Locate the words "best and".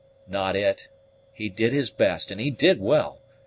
1.91-2.41